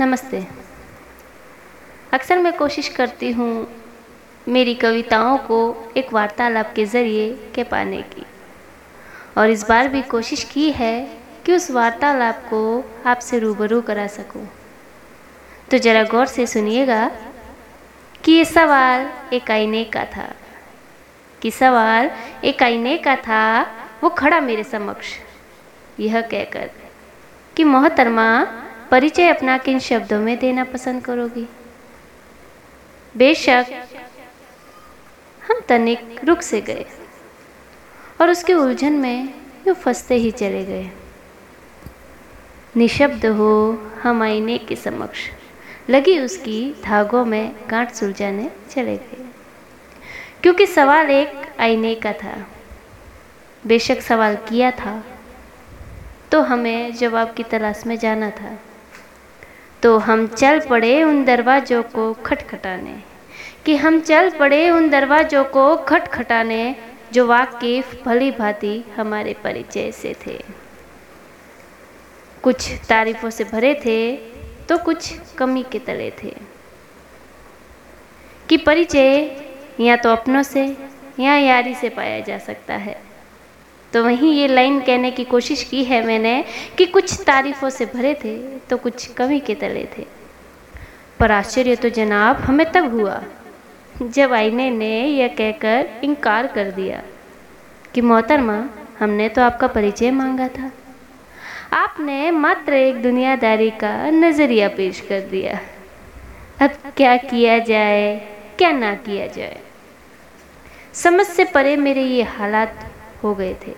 [0.00, 0.46] नमस्ते।
[2.12, 3.68] अक्सर मैं कोशिश करती हूँ
[4.48, 8.26] मेरी कविताओं को एक वार्तालाप के ज़रिए के पाने की।
[9.38, 14.48] और इस बार भी कोशिश की है कि उस वार्तालाप को आपसे रूबरू करा सकूँ।
[15.70, 17.10] तो ज़रा गौर से सुनिएगा
[18.24, 20.34] कि ये सवाल एक आईने का था।
[21.42, 22.10] कि सवाल
[22.44, 23.62] एक आईने का था,
[24.04, 25.06] वो खड़ा मेरे समक्ष।
[26.00, 26.70] यह कहकर
[27.56, 28.46] कि मोहतरमा
[28.90, 31.46] परिचय अपना किन शब्दों में देना पसंद करोगी?
[33.14, 33.66] बेशक,
[35.42, 36.84] हम तनिक रुक से गए
[38.20, 39.34] और उसके उलझन में
[39.66, 40.90] यूँ फंसते ही चले गए।
[42.76, 43.50] निशब्द हो
[44.02, 45.28] हम आईने के समक्ष
[45.90, 49.24] लगी उसकी धागों में गांठ सुलझाने चले गए।
[50.42, 52.34] क्योंकि सवाल एक आईने का था।
[53.66, 55.02] बेशक सवाल किया था
[56.32, 58.56] तो हमें जवाब की तलाश में जाना था।
[59.82, 63.02] तो हम चल पड़े उन दरवाज़ों को खटखटाने।
[63.66, 66.76] कि हम चल पड़े उन दरवाज़ों को खटखटाने,
[67.12, 70.44] जो वाकिफ भली भांति हमारे परिचय से थे।
[72.42, 74.16] कुछ तारीफों से भरे थे
[74.68, 76.36] तो कुछ कमी के तले थे।
[78.48, 79.36] कि परिचय
[79.80, 80.76] या तो अपनों से
[81.20, 83.07] या यारी से पाया जा सकता है।
[83.92, 86.44] तो वहीं ये लाइन कहने की कोशिश की है मैंने
[86.78, 90.06] कि कुछ तारीफ़ों से भरे थे तो कुछ कमी के तले थे।
[91.20, 93.22] पर आश्चर्य तो जनाब हमें तब हुआ
[94.02, 97.02] जब आईने ने यह कहकर इनकार कर दिया
[97.94, 98.64] कि मोहतरमा,
[98.98, 100.70] हमने तो आपका परिचय मांगा था।
[101.72, 105.58] आपने मात्र एक दुनियादारी का नज़रिया पेश कर दिया।
[106.60, 108.16] अब क्या किया जाए,
[108.58, 109.58] क्या ना किया जाए?
[110.94, 112.87] समझ से परे मेरे ये हालात
[113.22, 113.74] हो गए थे।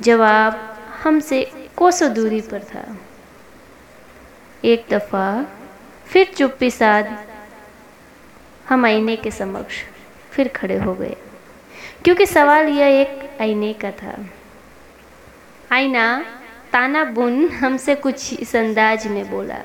[0.00, 0.58] जवाब
[1.02, 1.42] हमसे
[1.76, 2.84] कोसों दूरी पर था।
[4.64, 5.26] एक दफ़ा
[6.06, 7.16] फिर चुप्पी साध
[8.68, 9.82] हम आईने के समक्ष
[10.30, 11.16] फिर खड़े हो गए,
[12.04, 14.16] क्योंकि सवाल यह एक आईने का था।
[15.72, 16.06] आईना
[16.72, 19.58] ताना बुन हमसे कुछ इस अंदाज में बोला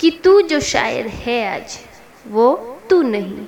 [0.00, 1.78] कि तू जो शायर है आज,
[2.26, 2.54] वो
[2.90, 3.46] तू नहीं।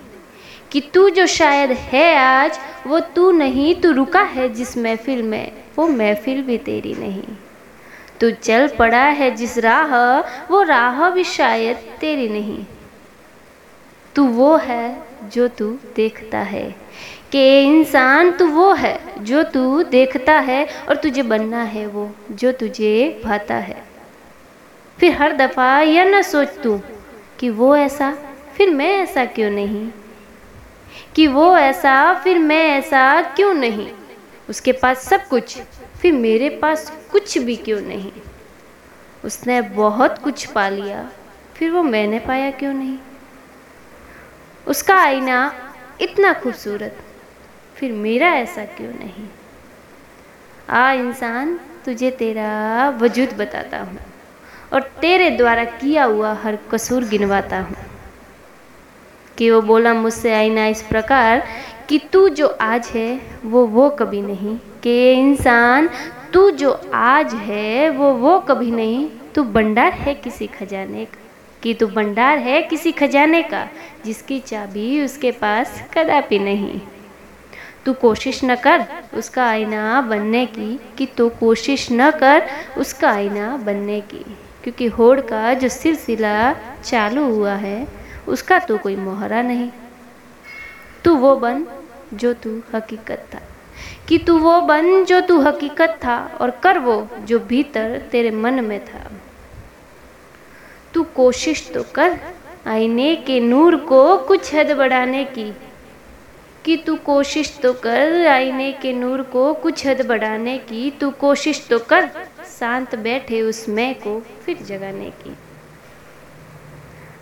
[0.73, 5.53] कि तू जो शायद है आज, वो तू नहीं, तू रुका है जिस महफिल में,
[5.79, 7.23] वो महफिल भी तेरी नहीं।
[8.21, 10.21] तू चल पड़ा है जिस राह,
[10.53, 12.65] वो राह भी शायद तेरी नहीं।
[14.15, 16.75] तू वो है जो तू देखता है,
[17.33, 22.53] कि इंसान तू वो है जो तू देखता है, और तुझे बनना है वो जो
[22.53, 23.85] तुझे भाता है।
[24.99, 26.81] फिर हर दफ़ा यह ना सोच तू
[27.39, 28.19] कि वो ऐसा,
[28.57, 29.89] फिर मैं ऐसा क्यों नहीं?
[31.17, 33.91] कि वो ऐसा, फिर मैं ऐसा क्यों नहीं?
[34.49, 35.59] उसके पास सब कुछ,
[36.01, 38.13] फिर मेरे पास कुछ भी क्यों नहीं?
[39.25, 41.11] उसने बहुत कुछ पा लिया,
[41.55, 42.99] फिर वो मैंने पाया क्यों नहीं?
[44.67, 45.53] उसका आईना
[46.01, 46.97] इतना खूबसूरत,
[47.75, 49.29] फिर मेरा ऐसा क्यों नहीं?
[50.71, 53.99] आ इंसान, तुझे तेरा वजूद बताता हूँ
[54.73, 57.90] और तेरे द्वारा किया हुआ हर कसूर गिनवाता हूँ।
[59.41, 61.47] कि वो बोला मुझसे आईना इस प्रकार
[61.89, 65.91] कि तू जो आज है, वो वो कभी नहीं। कि इंसान
[66.33, 71.19] तू जो आज है, वो वो कभी नहीं। तू भंडार है किसी खजाने का।
[71.63, 73.69] कि तू भंडार है किसी खजाने का,
[74.05, 76.81] जिसकी चाबी उसके पास कदापि नहीं।
[77.87, 82.47] तू कोशिश न कर उसका आईना बनने की, कि तू कोशिश न कर
[82.79, 88.97] उसका आईना बनने की, क्योंकि होड़ का जो सिलसिला चालू हुआ है उसका तो कोई
[88.97, 89.71] मोहरा नहीं।
[91.05, 91.67] तू वो बन
[92.15, 93.41] जो तू हकीकत था।
[94.09, 98.65] कि तू वो बन जो तू हकीकत था और कर वो जो भीतर तेरे मन
[98.65, 99.13] में था।
[100.95, 102.21] तू कोशिश तो कर
[102.67, 105.53] आईने के नूर को कुछ हद बढ़ाने की।
[106.65, 111.67] कि तू कोशिश तो कर आईने के नूर को कुछ हद बढ़ाने की। तू कोशिश
[111.71, 112.11] तो कर
[112.61, 115.37] शांत बैठे उस मैं को फिर जगाने की।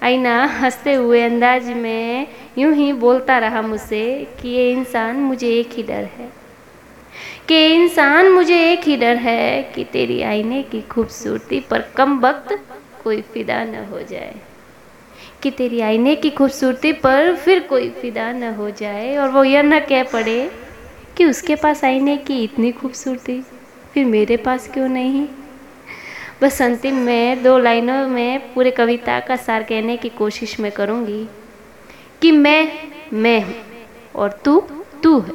[0.03, 2.27] आईना हँसते हुए अंदाज में
[2.59, 6.29] यूँ ही बोलता रहा मुझसे कि ये इंसान मुझे एक ही डर है।
[7.49, 12.59] कि इंसान मुझे एक ही डर है कि तेरी आईने की खूबसूरती पर कम वक्त
[13.05, 14.35] कोई फिदा न हो जाए।
[15.43, 19.63] कि तेरी आईने की खूबसूरती पर फिर कोई फिदा न हो जाए और वो यह
[19.63, 20.51] न कह पड़े
[21.17, 23.41] कि उसके पास आईने की इतनी खूबसूरती
[23.95, 25.29] फिर मेरे पास क्यों नहीं?
[26.43, 31.27] बस अंतिम में दो लाइनों में पूरे कविता का सार कहने की कोशिश मैं करूँगी
[32.23, 32.73] कि मैं
[33.13, 33.55] मैं हूँ
[34.15, 34.61] और तू
[35.03, 35.33] तू है।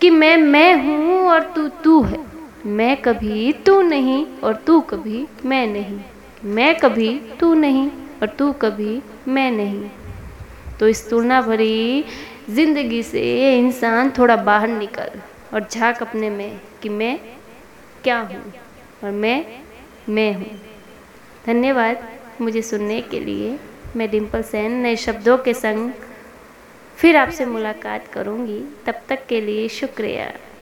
[0.00, 2.18] कि मैं मैं हूँ और तू तू है।
[2.66, 5.98] मैं कभी तू नहीं और तू कभी मैं नहीं।
[6.44, 7.08] मैं कभी
[7.40, 7.88] तू नहीं
[8.22, 9.90] और तू कभी मैं नहीं।
[10.80, 12.04] तो इस तुलना भरी
[12.50, 15.20] ज़िंदगी से इंसान थोड़ा बाहर निकल
[15.54, 17.18] और झाँक अपने में कि मैं
[18.04, 18.42] क्या हूँ
[19.04, 19.44] और मैं
[20.10, 20.60] मैं हूँ।
[21.46, 23.58] धन्यवाद मुझे सुनने के लिए।
[23.96, 25.90] मैं डिम्पल सेन, नए शब्दों के संग
[26.96, 30.32] फिर आपसे मुलाकात करूँगी। तब तक के लिए शुक्रिया।